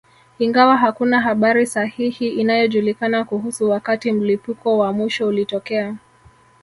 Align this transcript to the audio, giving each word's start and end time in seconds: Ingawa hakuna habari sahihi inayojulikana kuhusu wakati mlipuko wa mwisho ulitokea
Ingawa 0.39 0.77
hakuna 0.77 1.21
habari 1.21 1.65
sahihi 1.65 2.27
inayojulikana 2.29 3.23
kuhusu 3.25 3.69
wakati 3.69 4.11
mlipuko 4.11 4.77
wa 4.77 4.93
mwisho 4.93 5.27
ulitokea 5.27 5.95